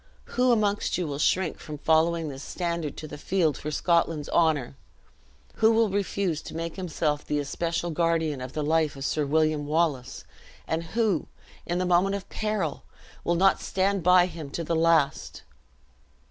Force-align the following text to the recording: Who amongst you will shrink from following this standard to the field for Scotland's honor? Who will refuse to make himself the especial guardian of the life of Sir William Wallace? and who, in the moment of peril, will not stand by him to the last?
Who 0.35 0.51
amongst 0.51 0.97
you 0.97 1.05
will 1.05 1.19
shrink 1.19 1.59
from 1.59 1.77
following 1.77 2.27
this 2.27 2.41
standard 2.41 2.97
to 2.97 3.07
the 3.07 3.19
field 3.19 3.55
for 3.55 3.69
Scotland's 3.69 4.29
honor? 4.29 4.75
Who 5.57 5.71
will 5.73 5.91
refuse 5.91 6.41
to 6.41 6.55
make 6.55 6.75
himself 6.75 7.23
the 7.23 7.37
especial 7.37 7.91
guardian 7.91 8.41
of 8.41 8.53
the 8.53 8.63
life 8.63 8.95
of 8.95 9.05
Sir 9.05 9.27
William 9.27 9.67
Wallace? 9.67 10.23
and 10.67 10.83
who, 10.97 11.27
in 11.67 11.77
the 11.77 11.85
moment 11.85 12.15
of 12.15 12.27
peril, 12.29 12.83
will 13.23 13.35
not 13.35 13.61
stand 13.61 14.01
by 14.01 14.25
him 14.25 14.49
to 14.49 14.63
the 14.63 14.75
last? 14.75 15.43